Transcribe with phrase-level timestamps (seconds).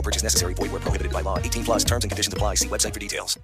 [0.00, 0.54] No purchase necessary.
[0.54, 1.36] Void where prohibited by law.
[1.36, 2.54] 18 plus terms and conditions apply.
[2.54, 3.38] See website for details.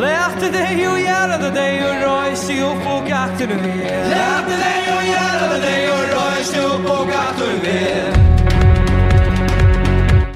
[0.00, 4.08] Left det gjorde det och röjste upp och gatorna ner.
[4.10, 8.12] Left det gjorde det och röjste upp och gatorna ner.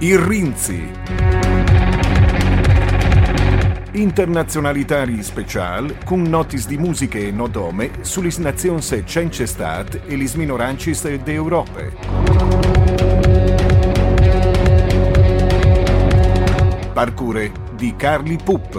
[0.00, 0.99] Irrinzi
[3.92, 11.12] Internazionalitari special con notis di musiche e nodome sulle nazioni cence stat e lis minorancis
[11.16, 11.92] de Europe.
[16.92, 18.77] Parcure di Carli Pupp.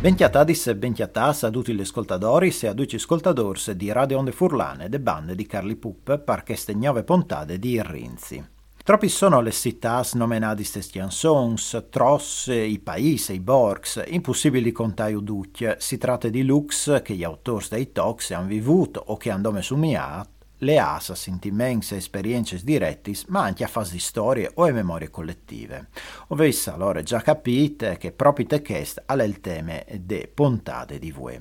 [0.00, 4.30] Bentiatadis e bentiatas a tutti gli ascoltatori e a tutti gli ascoltadors di Radio Onde
[4.30, 8.46] Furlane de bande di Carli Pupp per queste nuove puntate di Rinzi.
[8.84, 15.66] Troppi sono le città nominate queste chansons, tros, i paesi, i borgs, impossibili contare tutti.
[15.78, 20.37] Si tratta di lux che gli autori dei talks hanno vivuto o che hanno somigliato
[20.58, 25.10] le asa sentimenti e esperienze dirette, ma anche a fase di storie o e memorie
[25.10, 25.88] collettive.
[26.28, 31.40] Ovvero allora già capite che proprio te questo è il tema de puntate di voi.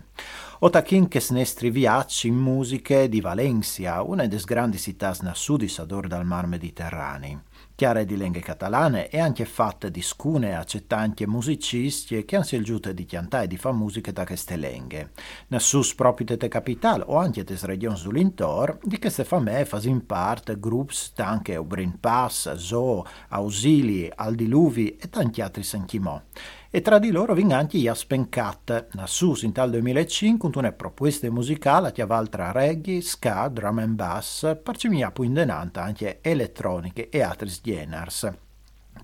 [0.60, 6.08] Otachin che snestri viaggi in musiche di Valencia, una delle grandi città nel sud sador
[6.08, 7.44] dal mar Mediterraneo
[7.78, 13.06] chiare di lingue catalane e anche fatte di scune accettanti musicisti che hanno scelto di
[13.06, 15.12] cantare e di fare musica da queste lingue.
[15.50, 20.96] Nessus proprio de capitale o anche des regioni dell'intorno di queste famiglie fanno parte gruppi
[21.18, 26.20] anche Ubrin Pass, Zoo, Ausili, Aldiluvi e tanti altri senchimò
[26.70, 31.30] e tra di loro ving anche Jaspen Cat, nassus in tal 2005 con una proposta
[31.32, 37.52] musicale che valtra reggae, ska, drum and bass, parcimia più indenanta anche elettroniche e altri
[37.62, 38.47] geners.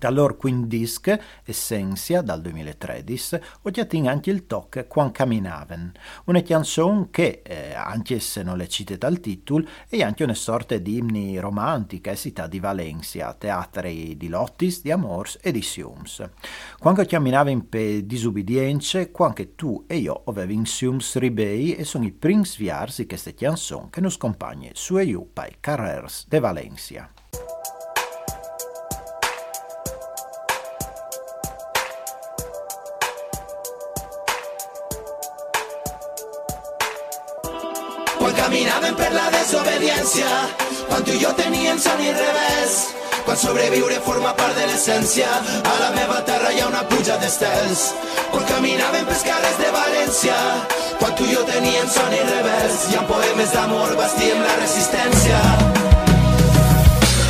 [0.04, 5.92] Da loro quindi disc Essentia dal 2013 oggettin anche il toc Quan camminaven,
[6.26, 10.76] una canzone che, eh, anche se non le cite dal titolo, è anche una sorta
[10.76, 16.22] di imni romantica e città di Valencia, teatri di Lottis, di Amors e di Siums.
[16.78, 22.12] Quando camminaven per disubbidienze, quando tu e io avevi in Siums ribei e sono i
[22.12, 27.23] primi sviarsi di queste canzoni che nos compagni su e giù per carrers de Valencia.
[38.24, 40.28] Quan caminaven per la desobediència,
[40.88, 42.76] quan tu i jo teníem son i revés,
[43.26, 45.28] quan sobreviure forma part de l'essència,
[45.60, 47.82] a la meva terra hi ha una pluja d'estels.
[48.32, 50.38] Quan caminaven pels carrers de València,
[51.02, 55.42] quan tu i jo teníem son i revés, i amb poemes d'amor bastíem la resistència.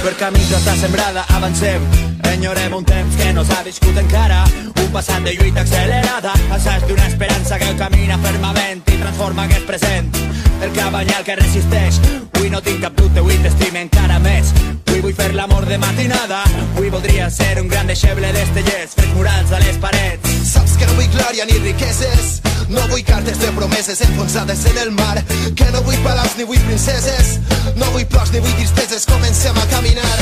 [0.04, 1.90] Per camins d'estar sembrada avancem,
[2.36, 4.44] enyorem un temps que no s'ha viscut encara,
[4.78, 10.33] un passat de lluita accelerada, assaig d'una esperança que camina fermament i transforma aquest present.
[10.62, 12.00] El cabanyal que resisteix,
[12.34, 14.52] avui no tinc cap dubte, avui t'estime encara més.
[14.86, 16.44] Avui vull fer l'amor de matinada,
[16.76, 20.34] avui voldria ser un gran deixeble d'estellers, fets murals a les parets.
[20.54, 22.40] Saps que no vull glòria ni riqueses.
[22.68, 25.22] No vull cartes de promeses enfonsades en el mar.
[25.56, 27.38] Que no vull palaus ni vull princeses.
[27.76, 29.04] No vull plors ni vull tristeses.
[29.10, 30.16] Comencem a caminar.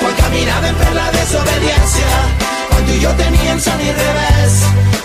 [0.00, 4.54] Quan caminaven per la desobediència, quan tu i jo teníem son i revés,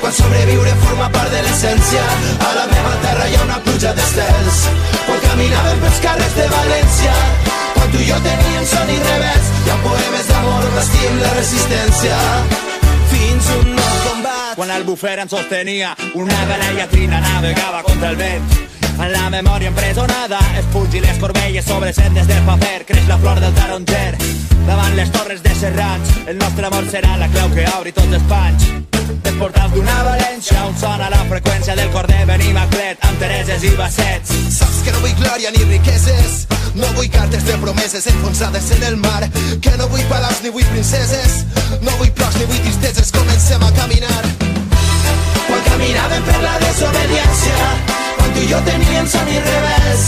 [0.02, 2.04] quan sobreviure forma part de l'essència,
[2.42, 4.62] a la meva terra hi ha una pluja d'estels.
[5.06, 7.14] Quan caminaven pels carrers de València,
[7.76, 12.18] quan tu i jo teníem son i revés, i amb poemes d'amor bastim la resistència.
[13.14, 14.56] Fins un nou combat.
[14.58, 18.54] Quan el bufer ens sostenia, una velella trina navegava contra el vent.
[18.98, 23.44] En la memòria empresonada, es pungi les corbelles sobre sendes de paper, creix la flor
[23.44, 24.18] del taronger.
[24.68, 26.10] Davant les torres de Serrans.
[26.28, 28.68] El nostre amor serà la clau que obri tots els panys.
[29.24, 33.72] Des portals d'una València on sona la freqüència del cor de Benimaclet amb Tereses i
[33.80, 34.34] Bassets.
[34.58, 36.42] Saps que no vull glòria ni riqueses,
[36.75, 39.24] no vull cartes de promeses enfonsades en el mar,
[39.64, 41.40] que no vull palaus ni vull princeses,
[41.81, 44.19] no vull plors ni vull tristeses, comencem a caminar.
[45.48, 48.06] Quan caminàvem per la desobediència,
[48.38, 50.01] tu i jo teníem i revés,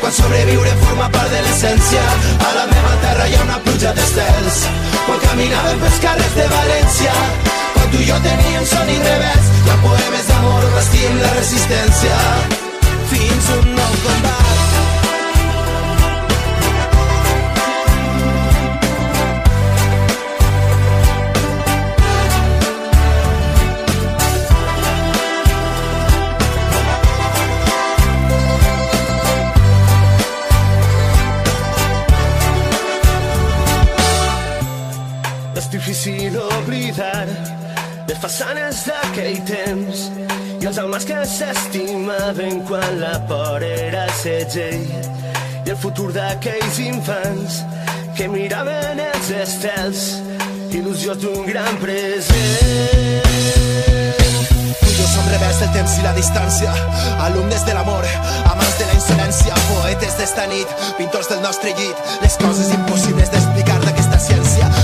[0.00, 2.04] quan sobreviure forma part de l'essència,
[2.48, 4.60] a la meva terra hi ha una pluja d'estels.
[5.06, 7.12] Quan caminàvem pels carrers de València,
[7.74, 12.16] quan tu i jo teníem son i revés, ha poemes d'amor, vestim la resistència,
[13.12, 14.43] fins un nou combat.
[36.04, 37.26] Difícil oblidar
[38.06, 40.02] les façanes d'aquell temps
[40.60, 44.84] i els homes que s'estimaven quan la por era segell
[45.64, 47.62] i el futur d'aquells infants
[48.18, 50.04] que miraven els estels
[50.76, 53.24] il·lusió d'un gran present
[54.84, 56.74] Tu som rebels del temps i la distància,
[57.24, 58.04] alumnes de l'amor,
[58.52, 63.80] amants de la insolència, poetes d'esta nit, pintors del nostre llit, les coses impossibles d'explicar
[63.86, 64.83] d'aquesta ciència.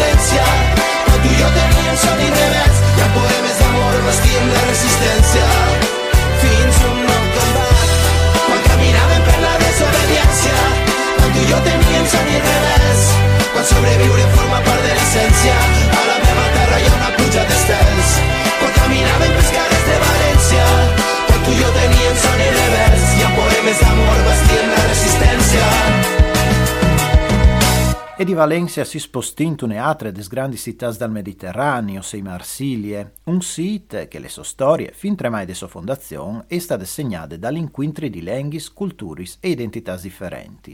[28.31, 34.19] di Valencia si spostintune altre des grandi città dal Mediterraneo, sei Marsilie, un sito che
[34.19, 39.37] le sue storie, fin tremai de sua fondazione, è state segnate dall'inquintri di lenghis, culturis
[39.41, 40.73] e identità differenti.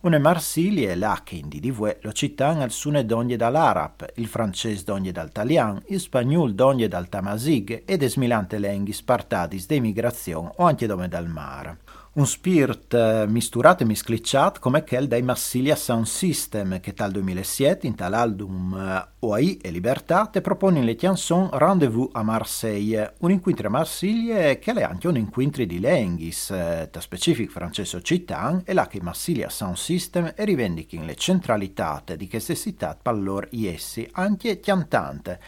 [0.00, 5.12] Una Marsilie là che in DDV lo cittano al sune d'ogni dall'arab, il francese d'ogni
[5.12, 11.06] dal talian, il spagnolo d'ogni dal tamasig ed esmilante lenghis spartadis d'emigrazione o anche dome
[11.06, 11.78] dal mare
[12.16, 17.86] un spirit eh, misturato e misclicciato come quel dei Massilia Sound System che dal 2007
[17.86, 23.30] in tal album eh, OAI e Libertà te propone le chanson Rendezvous a Marseille, un
[23.30, 28.62] incontro a Marsiglia che è anche un incontro di lenghis, eh, da specific francese occitan
[28.64, 33.46] e là che Massilia Sound System e rivendichi le centralità di queste città per loro
[33.50, 35.38] iessi anche chiantante.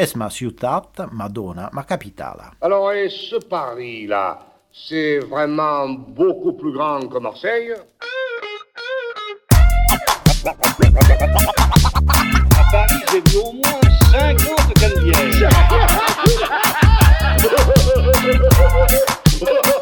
[0.00, 2.54] Es ma ciutat, Madonna, ma capitala.
[2.60, 4.47] Alors, et ce Paris-là,
[4.86, 7.72] c'est vraiment beaucoup plus grand que Marseille.
[10.44, 10.54] À
[12.70, 13.80] Paris, j'ai vu au moins
[14.12, 15.50] 50 cannebières.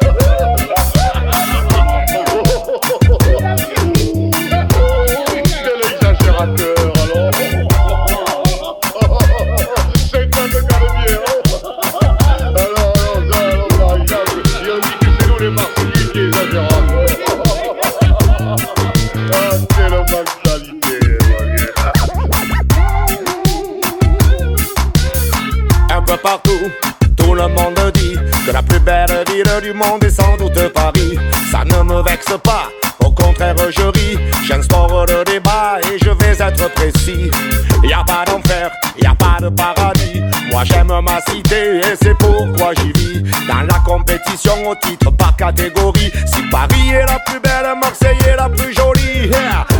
[41.91, 43.23] et c'est pourquoi j'y vis.
[43.47, 46.11] Dans la compétition au titre par catégorie.
[46.25, 49.29] Si Paris est la plus belle, Marseille est la plus jolie.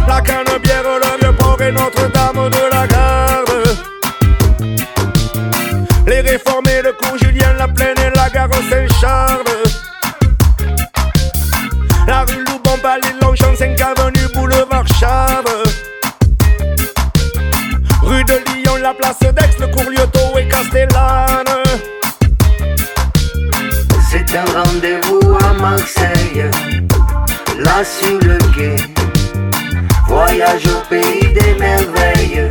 [0.07, 3.77] La canne-bière, le vieux port et Notre-Dame de la Garde.
[6.07, 9.43] Les réformés, le cours Julien, la plaine et la gare Saint-Charles.
[12.07, 15.43] La rue Loubon, Palais, Longchamp, 5 avenue, boulevard Chave.
[18.01, 19.46] Rue de Lyon, la place d'Aix,
[27.59, 28.75] Là sur le quai.
[30.07, 32.49] Voyage au pays des merveilles,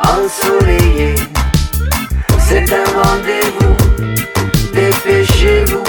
[0.00, 1.14] ensoleillé.
[2.40, 3.76] C'est un rendez-vous,
[4.74, 5.84] dépêchez-vous.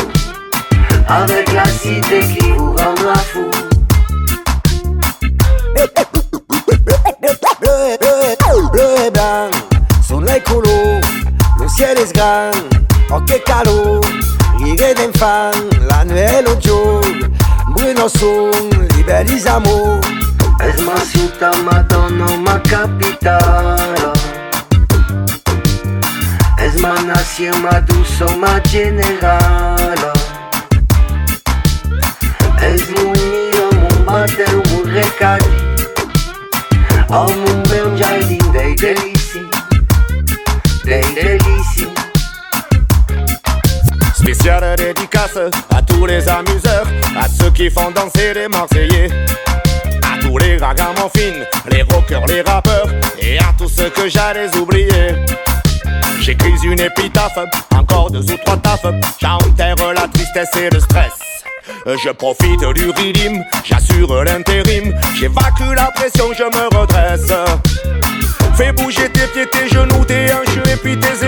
[1.07, 3.49] Avec la cité qui vous rendra fou
[8.71, 9.49] Bleu et blanc,
[11.59, 12.51] le ciel est grand,
[13.15, 13.41] ok
[14.59, 17.27] Rive din fan, la nuit lo giorno,
[17.73, 19.99] Bruno son, liberi amor.
[20.59, 24.11] Es ma città, madonna, ma capitale.
[26.57, 30.13] Es ma nación, ma duso, ma generala.
[32.59, 35.65] Es munio, mu mater, mu recadi.
[37.09, 39.47] Am un bel jardin dei delici,
[40.83, 41.56] dei delici.
[44.27, 45.37] Spéciale dédicace
[45.73, 46.85] à tous les amuseurs,
[47.17, 49.07] à ceux qui font danser les Marseillais,
[50.03, 55.15] à tous les ragamuffins, les rockers, les rappeurs, et à tous ceux que j'allais oublier.
[56.19, 57.39] J'écris une épitaphe,
[57.73, 58.85] encore deux ou trois tafs,
[59.17, 61.13] j'enterre la tristesse et le stress.
[61.85, 67.31] Je profite du rythme, j'assure l'intérim, j'évacue la pression, je me redresse.
[68.57, 71.26] Fais bouger tes pieds, tes genoux, tes hanches et puis tes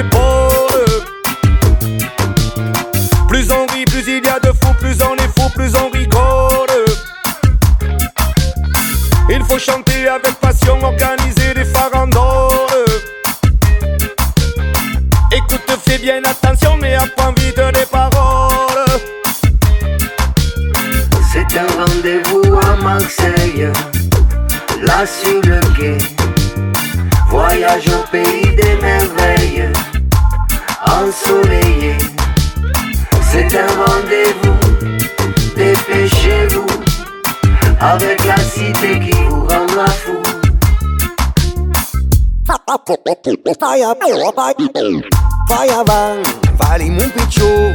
[45.48, 46.22] Vai avant,
[46.58, 47.72] valim un picciù,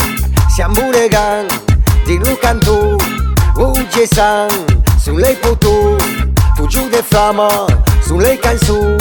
[0.54, 1.48] siamo pure gang,
[2.04, 2.96] di Luca tu,
[3.56, 4.48] Uge San,
[4.98, 5.96] sulle potù,
[6.56, 7.48] tu giù de flama,
[8.02, 8.96] sulle canzù.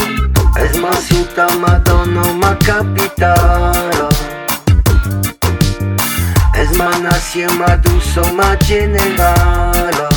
[0.55, 4.07] Es masuta madonna ma capitara
[6.53, 10.09] Es manasie ma duso ma generala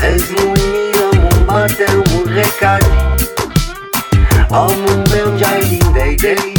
[0.00, 3.17] Es munio mu mater un recadito
[4.50, 6.58] Ao mundo é onde a linda e delícia.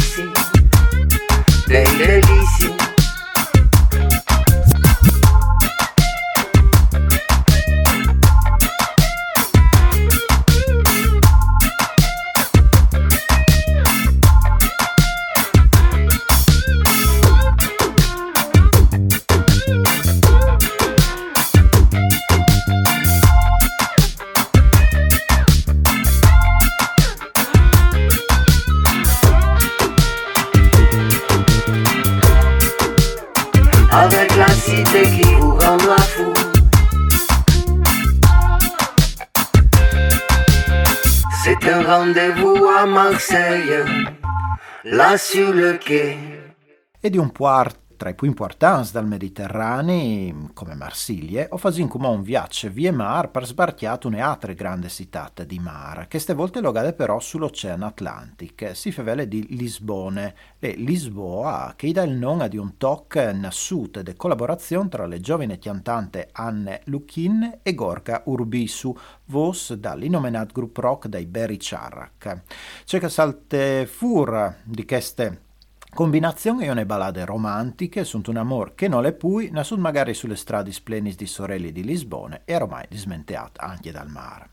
[42.10, 43.84] Rendez-vous à Marseille,
[44.84, 46.18] là sur le quai.
[47.02, 52.08] e di un puart tra i più importanti dal Mediterraneo, come Marsiglia, o fasin come
[52.08, 56.62] un viaggio via mar per sbarchiare une altre grandi città di mare, che ste volte
[56.62, 62.56] logade però sull'Oceano Atlantico, si favele di Lisbone, e Lisboa, che dà il nome di
[62.56, 69.74] un toc nasciuto de collaborazione tra le giovani cantanti Anne Luchin e Gorka Urbisu, vos
[69.74, 72.44] dall'inomenato gruppo rock dai Berry Charrac.
[72.86, 75.48] C'è che salte fur di queste
[75.92, 80.14] Combinazione e une ballade romantiche sunt un amor che non le pui, ne sunt magari
[80.14, 84.50] sulle strade splenis di Sorelli di Lisbona e ormai dismenteata anche dal mare.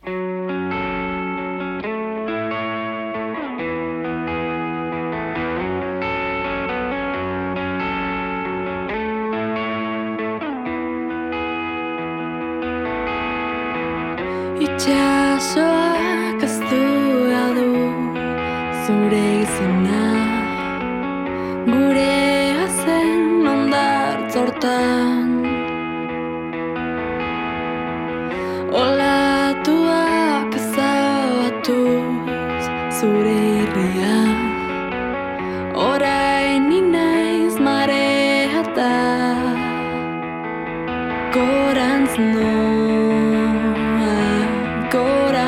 [14.59, 16.83] Itxasoak ez du
[17.53, 17.69] du
[18.85, 19.96] zure izena Gure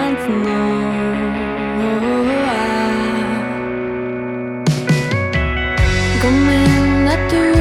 [0.09, 0.89] maintenant.
[6.21, 7.58] Comme la tour.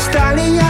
[0.00, 0.69] stallion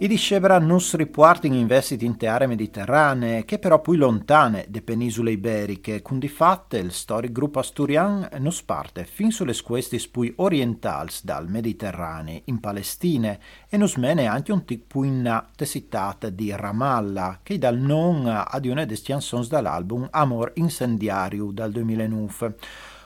[0.00, 6.02] I discebra nus riporting investiti in aree mediterranee, che però poi lontane de penisole iberiche,
[6.02, 11.48] con di fatte il storic gruppo asturian nus parte fin sulle questis pui orientals dal
[11.48, 17.58] Mediterraneo in Palestine e nus mene anche un tic pui in tessitat di Ramallah, che
[17.58, 22.54] dal non ad una des chansons dall'album Amor Incendiario dal 2009.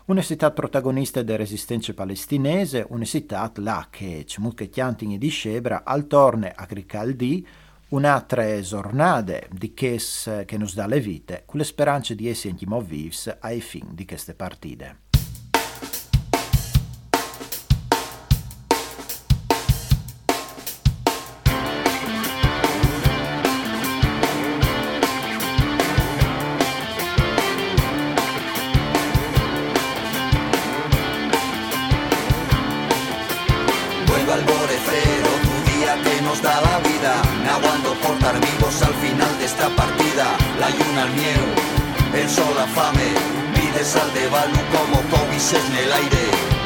[0.05, 6.67] Un'esitat protagonista della resistenza palestinese, un'esitat là che cemut chiantin di Scebra al torne a
[6.67, 7.47] Cricaldi
[7.91, 13.37] un'altra giornate di ches che nos dà le vite, con le speranze di essere vivs
[13.39, 15.12] ai fin di queste partite.
[40.99, 41.47] almiero,
[42.15, 43.15] el sol la fame,
[43.55, 44.29] vides al de
[44.73, 46.62] como cómices en el aire.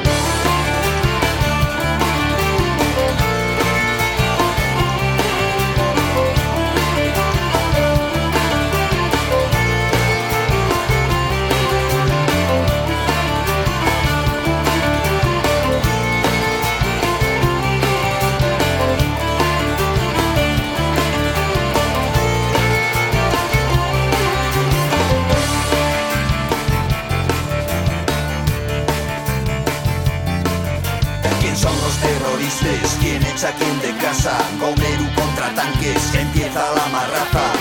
[32.37, 32.96] Terroristas?
[33.01, 34.38] ¿Quién echa a quién de casa?
[34.61, 37.53] Gomeru contra tanques, empieza la marraza.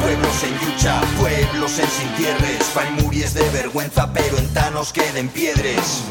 [0.00, 2.64] Pueblos en lucha, pueblos en sin tierres.
[2.74, 6.02] Fain muries de vergüenza, pero en tanos queden piedres.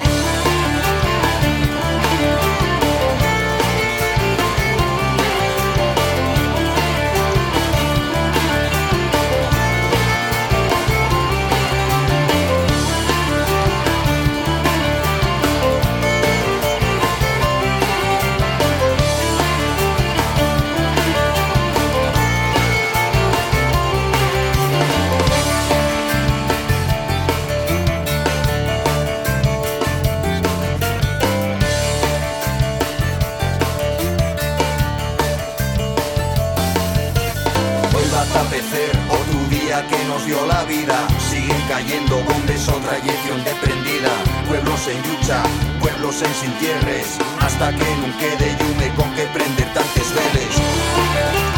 [39.84, 41.08] Negocio la vida.
[41.20, 44.12] Siguen cayendo bombes o trayección desprendida.
[44.48, 45.44] Pueblos en lucha,
[45.80, 47.18] pueblos en sin tierres.
[47.42, 51.55] Hasta que no quede yume con que prender tantos veles.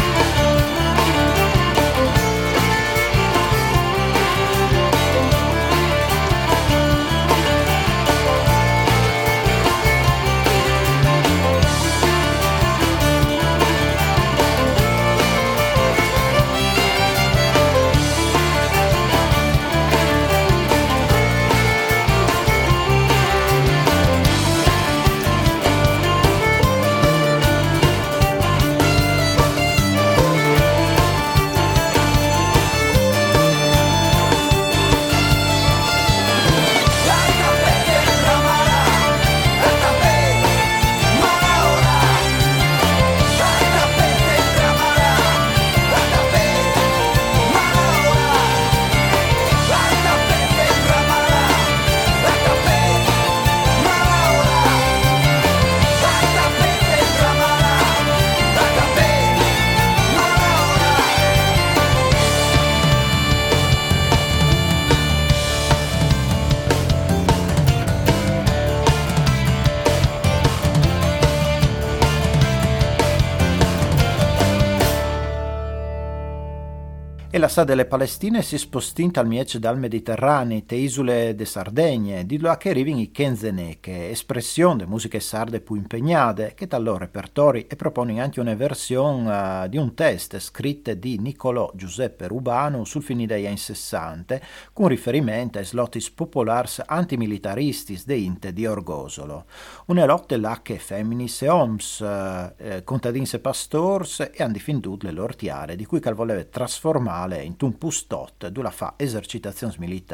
[77.58, 82.56] Sa delle Palestine si spostinta al miece dal Mediterraneo, te isole de Sardegne, di là
[82.56, 87.74] che arrivano i Kenzeneche, espressione de musiche sarde più impegnate, che dal loro repertori e
[87.74, 93.26] propone anche una versione uh, di un test scritto di Niccolò Giuseppe Rubano sul fine
[93.26, 94.38] degli anni 60,
[94.72, 99.46] con riferimento ai slotis popolars antimilitaristis de Inte di Orgosolo.
[99.86, 105.02] Una lotte là che femminis e oms, uh, eh, contadins e pastors, e hanno difendut
[105.02, 110.06] le loro tiare, di cui cal voleva trasformare in un pustot dove fa esercitazioni militari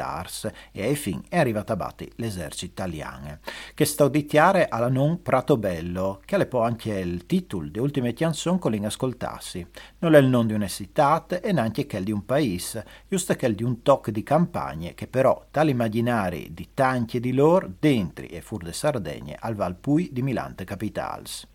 [0.71, 3.39] e ai fin è arrivata a batti l'esercito italiano,
[3.73, 8.13] che sta auditiare alla non Prato Bello, che è poi anche il titolo di ultime
[8.13, 9.65] canzoni con l'inascoltarsi.
[9.99, 13.55] Non è il nome di una città e neanche quel di un paese, giusto quel
[13.55, 18.27] di un tocco di campagne che però tali immaginari di tanti e di loro dentri
[18.27, 21.47] e fur de Sardegne al Valpui di Milante Capitals.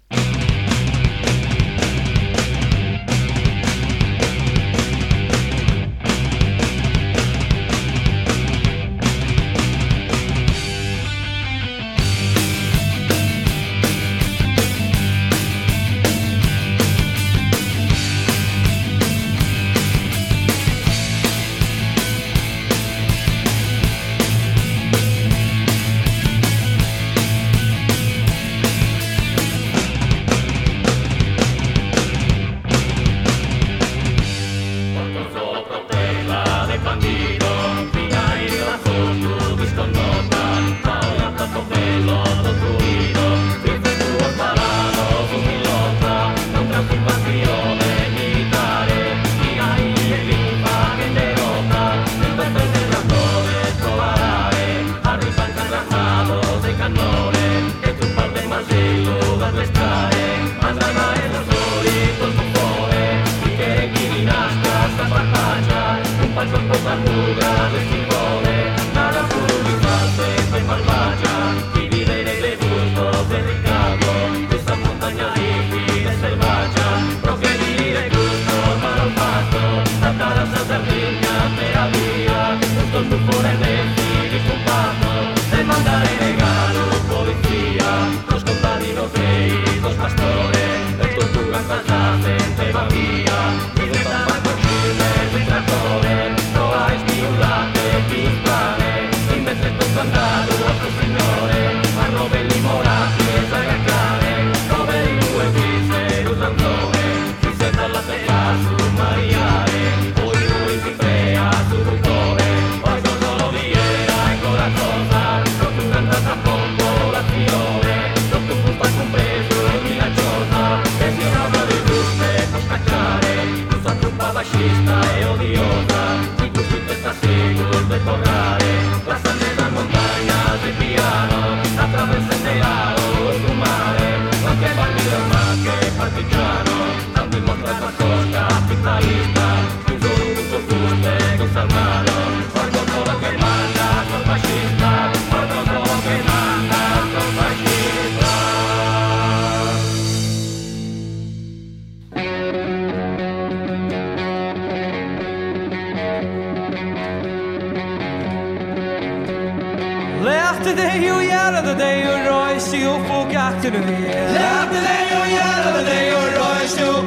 [66.90, 67.99] sacuda de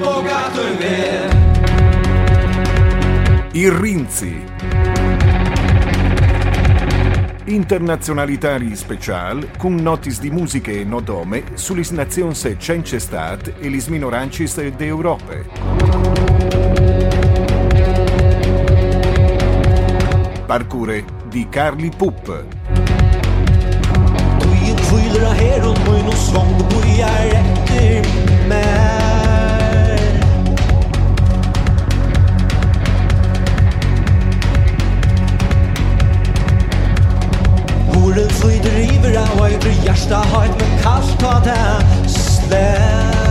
[0.03, 1.33] på gaten ved
[3.55, 4.43] Il Rinzi.
[7.45, 14.55] Internazionalitari special con notis di musiche e nodome sulle nazioni cence stat e lis minorancis
[14.55, 15.45] de Europe.
[20.45, 22.25] Parcure di Carli Pupp.
[24.39, 28.07] Byen fyller av her og og svang Du bøyer etter
[28.47, 29.12] meg
[38.13, 43.22] Året flyter i bra og i hjärsta har ett med kallt ta det slä